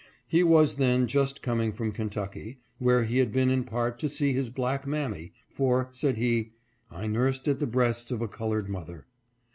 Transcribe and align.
He 0.27 0.41
was 0.41 0.77
then 0.77 1.05
just 1.05 1.43
coming 1.43 1.71
from 1.71 1.91
Kentucky, 1.91 2.57
where 2.79 3.03
he 3.03 3.19
had 3.19 3.31
been 3.31 3.51
in 3.51 3.63
part 3.63 3.99
to 3.99 4.09
see 4.09 4.33
his 4.33 4.49
black 4.49 4.87
mammy, 4.87 5.31
for, 5.47 5.89
said 5.91 6.17
he," 6.17 6.53
I 6.91 7.05
nursed 7.05 7.47
at 7.47 7.59
the 7.59 7.67
breasts 7.67 8.09
of 8.09 8.19
a 8.19 8.27
colored 8.27 8.67
mother." 8.67 9.05